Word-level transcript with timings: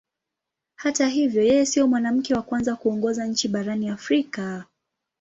Hata 0.75 1.07
hivyo 1.07 1.41
yeye 1.43 1.65
sio 1.65 1.87
mwanamke 1.87 2.33
wa 2.35 2.41
kwanza 2.41 2.75
kuongoza 2.75 3.25
nchi 3.27 3.47
barani 3.47 3.89
Afrika. 3.89 4.65